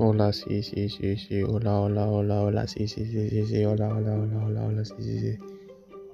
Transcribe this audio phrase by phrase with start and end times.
[0.00, 1.42] Hola, sí, sí, sí, sí.
[1.42, 2.68] Hola, hola, hola, hola.
[2.68, 3.64] Sí, sí, sí, sí, sí.
[3.64, 4.84] Hola, hola, hola, hola, hola.
[4.84, 5.38] Sí, sí, sí.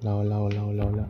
[0.03, 1.09] Hola, hola, hola, hola, hola.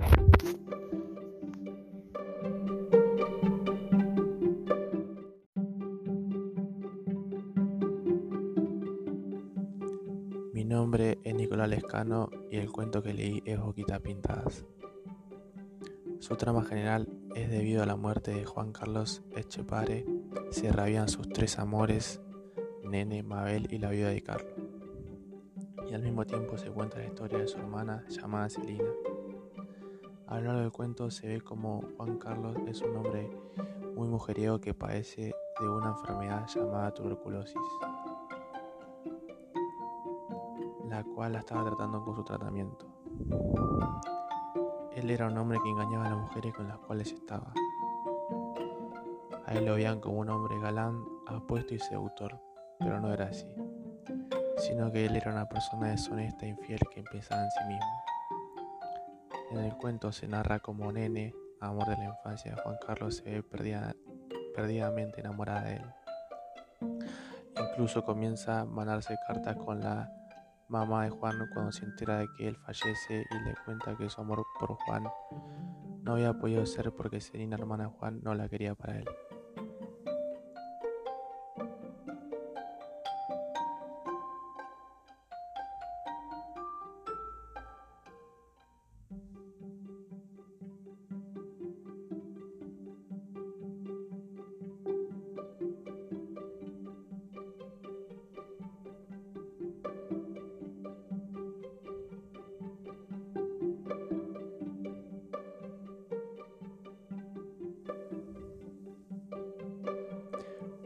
[10.52, 14.64] Mi nombre es Nicolás Lescano y el cuento que leí es Boquitas Pintadas.
[16.18, 20.04] Su trama general es debido a la muerte de Juan Carlos Echepare,
[20.50, 22.20] se rabían sus tres amores,
[22.84, 24.52] Nene, Mabel y la vida de Carlos.
[25.88, 28.90] Y al mismo tiempo se cuenta la historia de su hermana llamada Celina.
[30.26, 33.30] A lo largo del cuento se ve como Juan Carlos es un hombre
[33.94, 37.56] muy mujeriego que padece de una enfermedad llamada tuberculosis,
[40.88, 42.86] la cual la estaba tratando con su tratamiento.
[44.92, 47.52] Él era un hombre que engañaba a las mujeres con las cuales estaba.
[49.46, 52.40] A él lo veían como un hombre galán, apuesto y seductor,
[52.78, 53.46] pero no era así,
[54.58, 58.04] sino que él era una persona deshonesta e infiel que empezaba en sí mismo.
[59.50, 63.30] En el cuento se narra como Nene, amor de la infancia de Juan Carlos, se
[63.30, 63.42] ve
[64.54, 65.84] perdidamente enamorada de él.
[67.56, 70.10] Incluso comienza a mandarse cartas con la
[70.68, 74.20] mamá de Juan cuando se entera de que él fallece y le cuenta que su
[74.20, 75.04] amor por Juan
[76.02, 79.04] no había podido ser porque Selina, hermana de Juan, no la quería para él.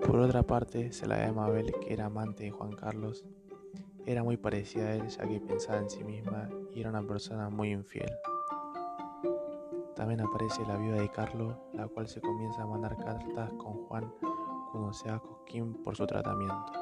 [0.08, 3.26] Por otra parte, se la de Mabel, que era amante de Juan Carlos,
[4.06, 7.50] era muy parecida a él ya que pensaba en sí misma y era una persona
[7.50, 8.10] muy infiel.
[9.94, 14.10] También aparece la viuda de Carlos, la cual se comienza a mandar cartas con Juan
[14.72, 16.72] cuando se va a Cosquín por su tratamiento.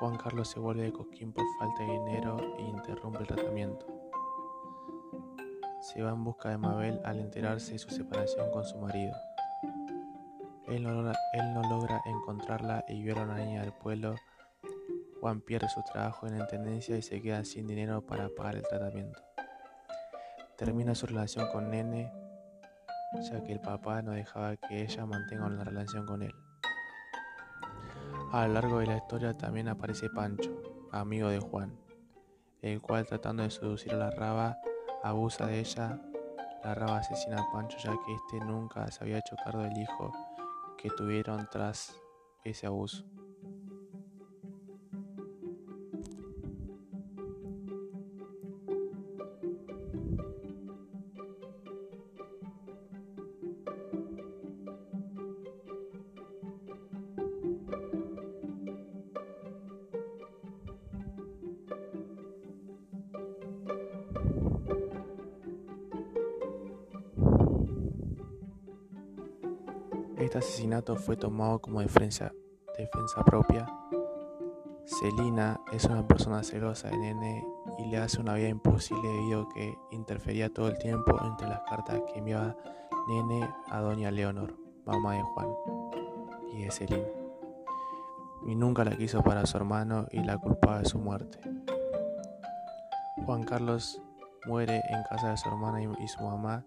[0.00, 3.86] Juan Carlos se vuelve de Cosquín por falta de dinero e interrumpe el tratamiento.
[5.82, 9.14] Se va en busca de Mabel al enterarse de su separación con su marido.
[10.74, 14.14] Él no, logra, encontrarla y viola a una niña del pueblo.
[15.20, 18.62] Juan pierde su trabajo en la intendencia y se queda sin dinero para pagar el
[18.62, 19.20] tratamiento.
[20.56, 22.10] Termina su relación con Nene,
[23.20, 26.34] ya que el papá no dejaba que ella mantenga una relación con él.
[28.32, 31.78] A lo largo de la historia también aparece Pancho, amigo de Juan,
[32.62, 34.56] el cual tratando de seducir a la raba
[35.02, 36.00] abusa de ella.
[36.64, 40.31] La raba asesina a Pancho ya que éste nunca se había hecho cargo del hijo
[40.76, 41.94] que tuvieron tras
[42.44, 43.04] ese abuso.
[70.32, 72.32] Este asesinato fue tomado como defensa,
[73.26, 73.66] propia.
[74.86, 77.44] Celina es una persona celosa de Nene
[77.78, 81.60] y le hace una vida imposible debido a que interfería todo el tiempo entre las
[81.68, 82.56] cartas que enviaba
[83.08, 84.56] Nene a doña Leonor,
[84.86, 85.48] mamá de Juan
[86.54, 87.08] y de Celina.
[88.46, 91.40] Y nunca la quiso para su hermano y la culpaba de su muerte.
[93.26, 94.00] Juan Carlos
[94.46, 96.64] muere en casa de su hermana y su mamá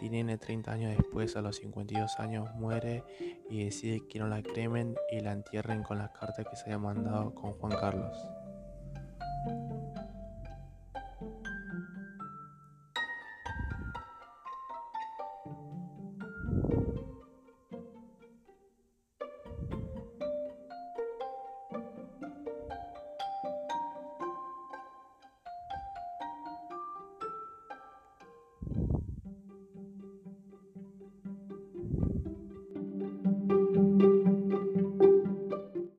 [0.00, 3.04] y Nene 30 años después, a los 52 años, muere
[3.48, 6.78] y decide que no la cremen y la entierren con las cartas que se había
[6.78, 8.16] mandado con Juan Carlos.